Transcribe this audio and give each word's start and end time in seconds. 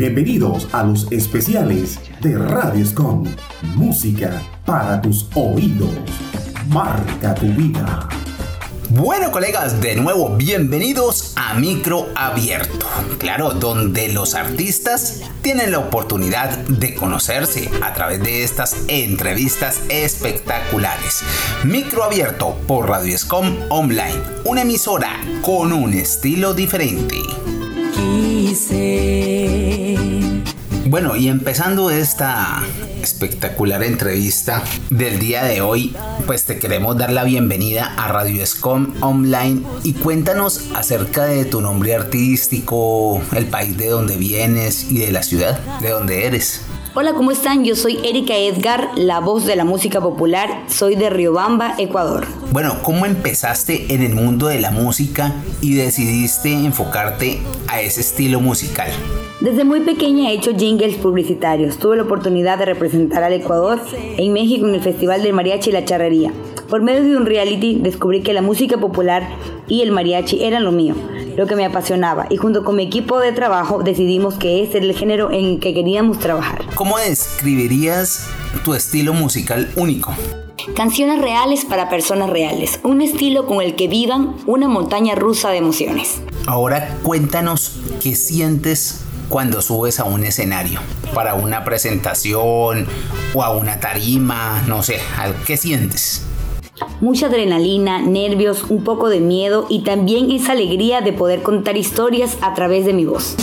Bienvenidos 0.00 0.66
a 0.72 0.82
los 0.82 1.12
especiales 1.12 1.98
de 2.22 2.38
Radio 2.38 2.82
Escom. 2.82 3.26
Música 3.74 4.40
para 4.64 5.02
tus 5.02 5.28
oídos. 5.34 5.90
Marca 6.68 7.34
tu 7.34 7.44
vida. 7.48 8.08
Bueno 8.88 9.30
colegas, 9.30 9.82
de 9.82 9.96
nuevo 9.96 10.34
bienvenidos 10.38 11.34
a 11.36 11.52
Micro 11.52 12.06
Abierto. 12.14 12.86
Claro, 13.18 13.50
donde 13.50 14.08
los 14.08 14.34
artistas 14.34 15.20
tienen 15.42 15.70
la 15.70 15.80
oportunidad 15.80 16.48
de 16.48 16.94
conocerse 16.94 17.68
a 17.82 17.92
través 17.92 18.22
de 18.22 18.42
estas 18.42 18.76
entrevistas 18.88 19.82
espectaculares. 19.90 21.20
Micro 21.64 22.04
Abierto 22.04 22.56
por 22.66 22.88
Radio 22.88 23.14
Escom 23.14 23.54
Online, 23.68 24.22
una 24.46 24.62
emisora 24.62 25.20
con 25.42 25.74
un 25.74 25.92
estilo 25.92 26.54
diferente. 26.54 27.18
Bueno, 30.90 31.14
y 31.14 31.28
empezando 31.28 31.88
esta 31.92 32.64
espectacular 33.00 33.84
entrevista 33.84 34.64
del 34.90 35.20
día 35.20 35.44
de 35.44 35.60
hoy, 35.60 35.94
pues 36.26 36.46
te 36.46 36.58
queremos 36.58 36.98
dar 36.98 37.12
la 37.12 37.22
bienvenida 37.22 37.94
a 37.96 38.08
Radio 38.08 38.42
Escom 38.42 38.92
Online 39.00 39.62
y 39.84 39.92
cuéntanos 39.92 40.72
acerca 40.74 41.26
de 41.26 41.44
tu 41.44 41.60
nombre 41.60 41.94
artístico, 41.94 43.22
el 43.36 43.46
país 43.46 43.76
de 43.78 43.86
donde 43.86 44.16
vienes 44.16 44.90
y 44.90 44.98
de 44.98 45.12
la 45.12 45.22
ciudad 45.22 45.60
de 45.78 45.90
donde 45.90 46.26
eres. 46.26 46.62
Hola, 46.92 47.12
¿cómo 47.12 47.30
están? 47.30 47.64
Yo 47.64 47.76
soy 47.76 48.00
Erika 48.02 48.36
Edgar, 48.36 48.90
la 48.96 49.20
voz 49.20 49.46
de 49.46 49.54
la 49.54 49.64
música 49.64 50.00
popular. 50.00 50.64
Soy 50.66 50.96
de 50.96 51.08
Riobamba, 51.08 51.76
Ecuador. 51.78 52.26
Bueno, 52.50 52.78
¿cómo 52.82 53.06
empezaste 53.06 53.94
en 53.94 54.02
el 54.02 54.12
mundo 54.12 54.48
de 54.48 54.60
la 54.60 54.72
música 54.72 55.32
y 55.60 55.74
decidiste 55.74 56.52
enfocarte 56.52 57.38
a 57.68 57.80
ese 57.80 58.00
estilo 58.00 58.40
musical? 58.40 58.90
Desde 59.40 59.62
muy 59.62 59.82
pequeña 59.82 60.30
he 60.30 60.34
hecho 60.34 60.50
jingles 60.56 60.96
publicitarios. 60.96 61.78
Tuve 61.78 61.96
la 61.96 62.02
oportunidad 62.02 62.58
de 62.58 62.64
representar 62.64 63.22
al 63.22 63.34
Ecuador 63.34 63.80
en 63.94 64.32
México 64.32 64.66
en 64.66 64.74
el 64.74 64.82
Festival 64.82 65.22
del 65.22 65.32
Mariachi 65.32 65.70
y 65.70 65.72
la 65.72 65.84
Charrería. 65.84 66.32
Por 66.68 66.82
medio 66.82 67.04
de 67.04 67.16
un 67.16 67.26
reality 67.26 67.78
descubrí 67.80 68.20
que 68.22 68.32
la 68.32 68.42
música 68.42 68.78
popular 68.78 69.28
y 69.68 69.82
el 69.82 69.92
mariachi 69.92 70.44
eran 70.44 70.64
lo 70.64 70.72
mío, 70.72 70.94
lo 71.36 71.46
que 71.46 71.56
me 71.56 71.64
apasionaba 71.64 72.26
y 72.30 72.36
junto 72.36 72.64
con 72.64 72.76
mi 72.76 72.84
equipo 72.84 73.18
de 73.18 73.32
trabajo 73.32 73.82
decidimos 73.82 74.34
que 74.34 74.62
ese 74.62 74.78
era 74.78 74.86
el 74.86 74.94
género 74.94 75.30
en 75.30 75.60
que 75.60 75.74
queríamos 75.74 76.18
trabajar. 76.18 76.64
¿Cómo 76.74 76.98
describirías 76.98 78.28
tu 78.64 78.74
estilo 78.74 79.12
musical 79.12 79.70
único? 79.76 80.14
Canciones 80.76 81.20
reales 81.20 81.64
para 81.64 81.88
personas 81.88 82.30
reales, 82.30 82.80
un 82.82 83.00
estilo 83.00 83.46
con 83.46 83.62
el 83.62 83.76
que 83.76 83.88
vivan 83.88 84.36
una 84.46 84.68
montaña 84.68 85.14
rusa 85.14 85.50
de 85.50 85.58
emociones. 85.58 86.20
Ahora 86.46 86.96
cuéntanos 87.02 87.80
qué 88.02 88.14
sientes 88.14 89.04
cuando 89.28 89.62
subes 89.62 90.00
a 90.00 90.04
un 90.04 90.24
escenario, 90.24 90.80
para 91.14 91.34
una 91.34 91.64
presentación 91.64 92.86
o 93.32 93.42
a 93.42 93.56
una 93.56 93.78
tarima, 93.80 94.62
no 94.66 94.82
sé, 94.82 94.98
¿qué 95.46 95.56
sientes? 95.56 96.26
Mucha 97.00 97.26
adrenalina, 97.26 98.00
nervios, 98.00 98.64
un 98.68 98.84
poco 98.84 99.08
de 99.08 99.20
miedo 99.20 99.66
y 99.68 99.80
también 99.80 100.30
esa 100.30 100.52
alegría 100.52 101.00
de 101.00 101.12
poder 101.12 101.42
contar 101.42 101.76
historias 101.76 102.38
a 102.40 102.54
través 102.54 102.84
de 102.84 102.92
mi 102.92 103.04
voz. 103.04 103.36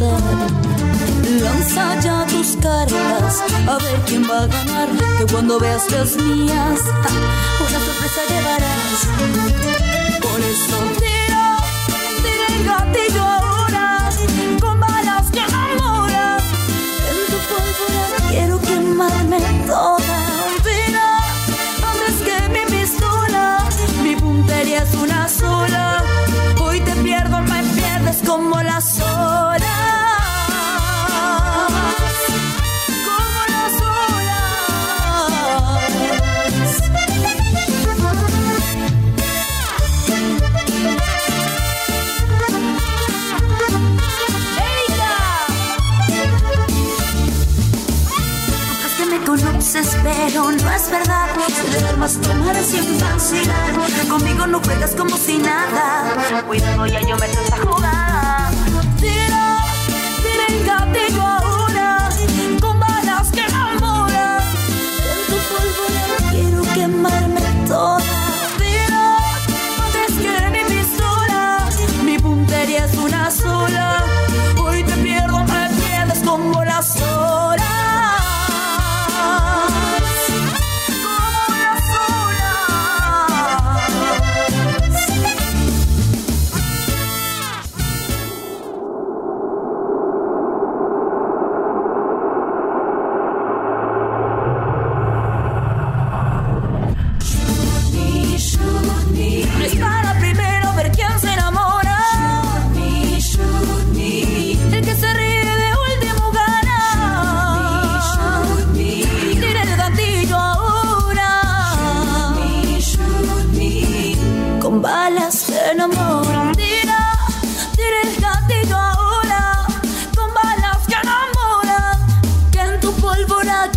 Lanza 0.00 2.00
ya 2.00 2.24
tus 2.26 2.56
cartas 2.56 3.42
a 3.68 3.76
ver 3.76 4.00
quién 4.06 4.24
va 4.24 4.44
a 4.44 4.46
ganar. 4.46 4.88
Que 5.18 5.26
cuando 5.30 5.60
veas 5.60 5.90
las 5.90 6.16
mías, 6.16 6.80
una 7.60 7.78
sorpresa 7.86 8.22
llevarás. 8.30 9.06
Por 10.22 10.40
eso 10.40 10.78
tiro, 10.98 11.44
tira 12.24 12.46
el 12.56 12.64
gatillo 12.64 13.22
ahora. 13.22 14.08
Con 14.62 14.80
balas 14.80 15.30
que 15.30 15.40
enamoran. 15.40 16.40
En 17.10 17.18
tu 17.30 17.36
pólvora 17.50 18.06
quiero 18.30 18.56
quemarme 18.62 19.40
toda. 19.66 20.18
Vida, 20.64 21.06
antes 21.90 22.16
que 22.24 22.36
mi 22.48 22.62
pistola. 22.78 23.44
Mi 24.02 24.12
puntería 24.16 24.80
es 24.84 24.94
una 24.94 25.28
sola. 25.28 26.02
Hoy 26.58 26.80
te 26.80 26.92
pierdo, 26.92 27.42
me 27.42 27.62
pierdes 27.74 28.22
como 28.26 28.62
las 28.62 28.98
olas. 29.00 29.51
Capaz 49.32 49.40
que 49.40 49.46
me 49.46 49.52
conoces, 49.52 49.96
pero 50.02 50.50
no 50.50 50.70
es 50.70 50.90
verdad. 50.90 51.28
De 51.70 51.88
armas 51.88 52.20
tomar 52.20 52.56
sin 52.56 53.00
vacilar. 53.00 54.08
Conmigo 54.08 54.46
no 54.46 54.60
juegas 54.60 54.94
como 54.94 55.16
si 55.16 55.38
nada. 55.38 56.42
Cuidado, 56.46 56.86
ya 56.86 57.00
yo 57.00 57.16
me 57.16 57.26
esta 57.26 57.56
jugada. 57.56 58.50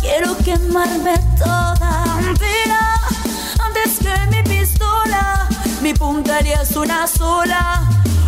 Quiero 0.00 0.36
quemarme 0.38 1.14
toda. 1.38 2.04
Tira, 2.38 3.00
antes 3.64 3.98
que 3.98 4.14
mi 4.30 4.42
pistola. 4.42 5.48
Mi 5.82 5.92
puntería 5.94 6.62
es 6.62 6.76
una 6.76 7.06
sola. 7.06 7.82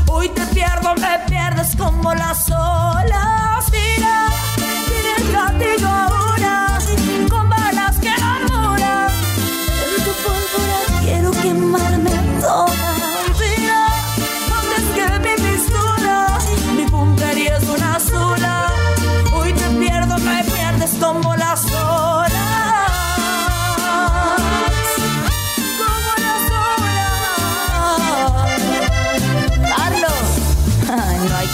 Hoy 0.08 0.29
te 0.31 0.44
pierdo, 0.47 0.94
me 0.97 1.19
pierdes 1.29 1.75
como 1.76 2.14
las 2.14 2.50
olas. 2.50 3.56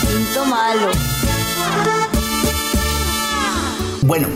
Quinto 0.01 0.45
malo. 0.47 0.91
Bueno, 4.03 4.29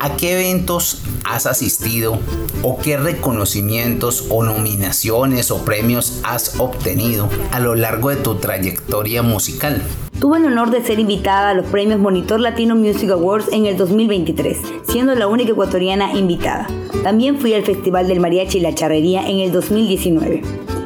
¿A 0.00 0.16
qué 0.16 0.32
eventos 0.32 1.02
has 1.24 1.46
asistido 1.46 2.18
o 2.62 2.78
qué 2.78 2.96
reconocimientos 2.96 4.26
o 4.30 4.42
nominaciones 4.42 5.50
o 5.50 5.64
premios 5.64 6.20
has 6.24 6.58
obtenido 6.58 7.28
a 7.52 7.60
lo 7.60 7.74
largo 7.74 8.10
de 8.10 8.16
tu 8.16 8.34
trayectoria 8.34 9.22
musical? 9.22 9.82
Tuve 10.20 10.38
el 10.38 10.46
honor 10.46 10.70
de 10.70 10.84
ser 10.84 10.98
invitada 10.98 11.50
a 11.50 11.54
los 11.54 11.66
premios 11.66 12.00
Monitor 12.00 12.40
Latino 12.40 12.74
Music 12.76 13.10
Awards 13.10 13.52
en 13.52 13.66
el 13.66 13.76
2023, 13.76 14.58
siendo 14.88 15.14
la 15.14 15.26
única 15.26 15.52
ecuatoriana 15.52 16.12
invitada. 16.14 16.66
También 17.02 17.38
fui 17.38 17.54
al 17.54 17.64
Festival 17.64 18.08
del 18.08 18.20
Mariachi 18.20 18.58
y 18.58 18.60
la 18.60 18.74
Charrería 18.74 19.26
en 19.28 19.38
el 19.38 19.52
2019. 19.52 20.42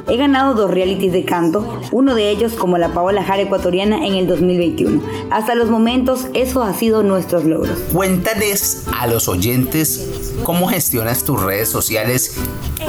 He 0.09 0.17
ganado 0.17 0.55
dos 0.55 0.71
realities 0.71 1.13
de 1.13 1.25
canto, 1.25 1.81
uno 1.91 2.15
de 2.15 2.31
ellos 2.31 2.53
como 2.53 2.79
la 2.79 2.93
Paola 2.93 3.25
Jara 3.25 3.43
ecuatoriana 3.43 4.07
en 4.07 4.15
el 4.15 4.27
2021. 4.29 5.03
Hasta 5.31 5.55
los 5.57 5.69
momentos, 5.69 6.27
eso 6.35 6.63
ha 6.63 6.73
sido 6.75 7.03
nuestros 7.03 7.45
logros. 7.45 7.79
Cuéntales 7.93 8.85
a 8.97 9.09
los 9.09 9.29
oyentes 9.29 10.33
cómo 10.45 10.69
gestionas 10.69 11.25
tus 11.25 11.43
redes 11.43 11.69
sociales 11.69 12.37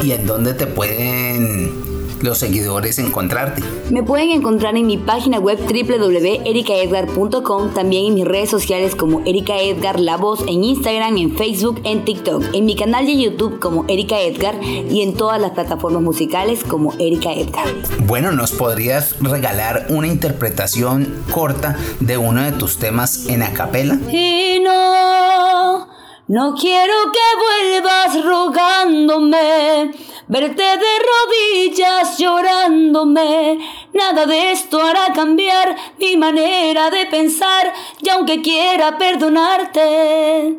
y 0.02 0.12
en 0.12 0.26
dónde 0.26 0.54
te 0.54 0.66
pueden 0.66 1.97
los 2.22 2.38
seguidores 2.38 2.98
encontrarte? 2.98 3.62
Me 3.90 4.02
pueden 4.02 4.30
encontrar 4.30 4.76
en 4.76 4.86
mi 4.86 4.98
página 4.98 5.38
web 5.38 5.58
www.ericaedgar.com, 5.58 7.74
también 7.74 8.06
en 8.06 8.14
mis 8.14 8.24
redes 8.24 8.50
sociales 8.50 8.94
como 8.94 9.20
Erika 9.24 9.58
Edgar 9.58 10.00
La 10.00 10.16
Voz, 10.16 10.40
en 10.48 10.64
Instagram, 10.64 11.16
en 11.16 11.36
Facebook, 11.36 11.80
en 11.84 12.04
TikTok, 12.04 12.54
en 12.54 12.66
mi 12.66 12.76
canal 12.76 13.06
de 13.06 13.16
YouTube 13.16 13.58
como 13.58 13.84
Erika 13.88 14.20
Edgar 14.20 14.62
y 14.62 15.02
en 15.02 15.14
todas 15.14 15.40
las 15.40 15.52
plataformas 15.52 16.02
musicales 16.02 16.64
como 16.64 16.92
Erika 16.98 17.32
Edgar. 17.32 17.66
Bueno, 18.06 18.32
¿nos 18.32 18.52
podrías 18.52 19.18
regalar 19.20 19.86
una 19.88 20.08
interpretación 20.08 21.22
corta 21.30 21.76
de 22.00 22.18
uno 22.18 22.42
de 22.42 22.52
tus 22.52 22.78
temas 22.78 23.26
en 23.26 23.42
acapela? 23.42 23.98
Y 24.10 24.60
no, 24.60 25.88
no 26.28 26.54
quiero 26.54 26.94
que 27.10 27.20
vuelvas 27.40 28.24
rogándome 28.24 29.92
verte 30.28 30.62
de 30.62 30.92
rodillas 31.10 32.18
llorándome. 32.18 33.58
Nada 33.94 34.26
de 34.26 34.52
esto 34.52 34.80
hará 34.80 35.12
cambiar 35.14 35.74
mi 35.98 36.16
manera 36.18 36.90
de 36.90 37.06
pensar 37.06 37.72
y 38.02 38.10
aunque 38.10 38.42
quiera 38.42 38.98
perdonarte, 38.98 40.58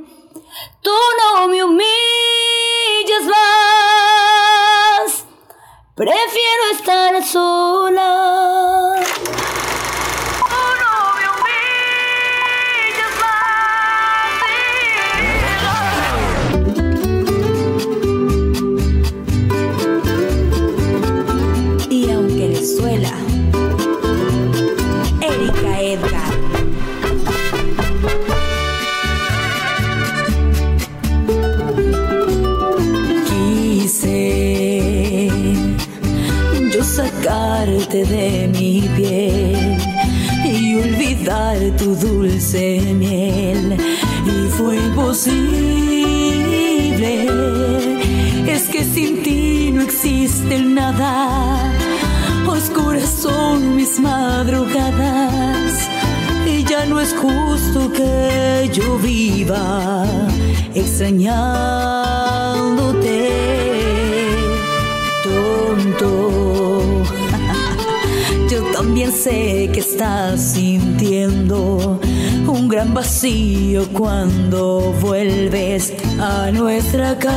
tú 0.81 0.91
no 1.19 1.47
me 1.47 1.63
humillas 1.63 1.85
más. 5.03 5.25
Prefiero 5.95 6.63
estar 6.73 7.23
sola. 7.23 8.78
Mi 38.59 38.81
piel 38.97 39.77
y 40.43 40.75
olvidar 40.75 41.57
tu 41.77 41.95
dulce 41.95 42.81
miel. 42.93 43.77
Y 44.25 44.49
fue 44.49 44.75
imposible, 44.75 45.29
es 48.47 48.63
que 48.67 48.83
sin 48.83 49.23
ti 49.23 49.71
no 49.73 49.81
existe 49.81 50.59
nada. 50.59 51.71
Oscuras 52.47 53.09
son 53.09 53.75
mis 53.77 53.99
madrugadas 53.99 55.89
y 56.45 56.63
ya 56.63 56.85
no 56.85 56.99
es 56.99 57.13
justo 57.13 57.91
que 57.93 58.69
yo 58.73 58.97
viva 58.97 60.05
extrañándote, 60.73 62.18
estás 69.99 70.39
sintiendo 70.53 71.99
un 72.47 72.69
gran 72.69 72.93
vacío 72.93 73.85
cuando 73.91 74.93
vuelves 75.01 75.93
a 76.17 76.51
nuestra 76.51 77.19
casa. 77.19 77.35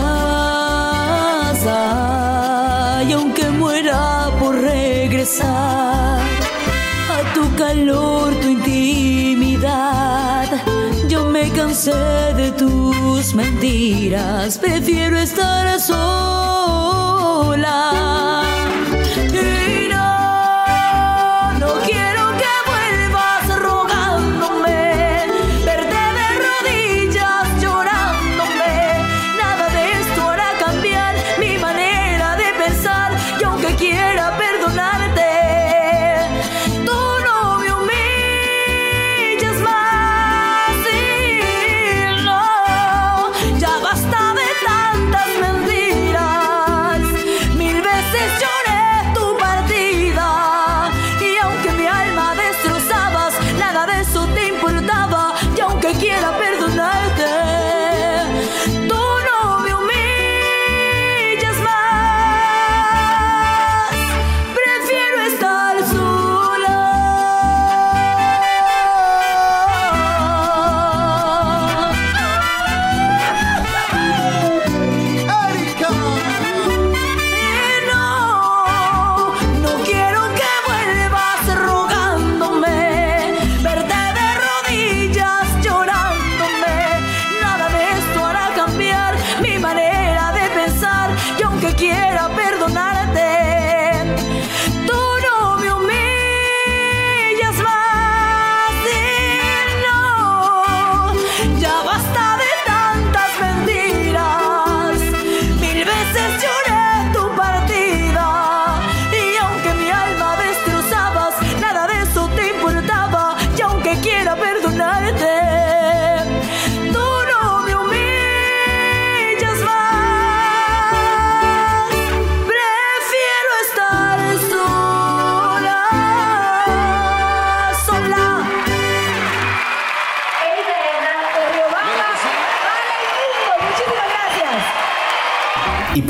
Y 3.09 3.12
aunque 3.14 3.50
muera 3.50 4.31
por 4.38 4.55
regresar 4.55 6.20
a 7.11 7.35
tu 7.35 7.53
calor, 7.56 8.32
tu 8.41 8.47
intimidad, 8.47 10.49
yo 11.09 11.25
me 11.25 11.50
cansé 11.50 11.91
de 12.37 12.53
tus 12.53 13.35
mentiras. 13.35 14.56
Prefiero 14.59 15.19
estar 15.19 15.81
sola. 15.81 16.03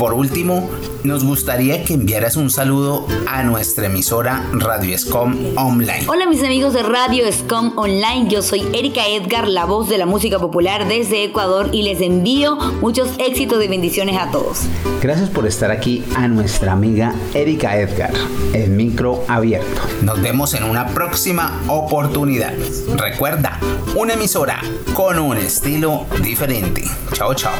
Por 0.03 0.13
último, 0.15 0.69
nos 1.03 1.25
gustaría 1.25 1.83
que 1.83 1.93
enviaras 1.93 2.37
un 2.37 2.49
saludo 2.49 3.05
a 3.27 3.43
nuestra 3.43 3.87
emisora 3.87 4.47
Radio 4.53 4.95
Escom 4.95 5.35
Online. 5.57 6.05
Hola 6.07 6.27
mis 6.27 6.41
amigos 6.43 6.73
de 6.73 6.83
Radio 6.83 7.25
Escom 7.25 7.77
Online, 7.77 8.29
yo 8.29 8.41
soy 8.41 8.61
Erika 8.73 9.07
Edgar, 9.07 9.47
la 9.47 9.65
voz 9.65 9.89
de 9.89 9.97
la 9.97 10.05
música 10.05 10.39
popular 10.39 10.87
desde 10.87 11.25
Ecuador 11.25 11.69
y 11.73 11.83
les 11.83 11.99
envío 11.99 12.55
muchos 12.81 13.09
éxitos 13.17 13.63
y 13.63 13.67
bendiciones 13.67 14.17
a 14.17 14.31
todos. 14.31 14.61
Gracias 15.01 15.29
por 15.29 15.45
estar 15.45 15.71
aquí 15.71 16.03
a 16.15 16.27
nuestra 16.27 16.71
amiga 16.71 17.13
Erika 17.33 17.77
Edgar, 17.77 18.13
el 18.53 18.69
micro 18.69 19.23
abierto. 19.27 19.81
Nos 20.01 20.21
vemos 20.21 20.53
en 20.53 20.63
una 20.63 20.87
próxima 20.87 21.61
oportunidad. 21.67 22.53
Recuerda, 22.95 23.59
una 23.95 24.13
emisora 24.13 24.61
con 24.93 25.19
un 25.19 25.37
estilo 25.37 26.05
diferente. 26.21 26.83
Chao, 27.13 27.33
chao. 27.33 27.53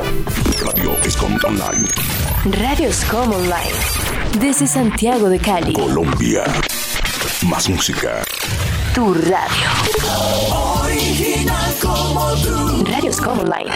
Radio 0.63 0.95
Escom 1.03 1.38
Online. 1.43 1.88
Radio 2.45 2.89
Escom 2.89 3.32
Online. 3.33 3.73
Desde 4.39 4.67
Santiago 4.67 5.27
de 5.27 5.39
Cali. 5.39 5.73
Colombia. 5.73 6.43
Más 7.41 7.67
música. 7.67 8.23
Tu 8.93 9.13
radio. 9.13 9.69
Original 10.81 11.73
como 11.81 12.31
tú. 12.43 12.85
Radio 12.85 13.09
Escom 13.09 13.39
Online. 13.39 13.73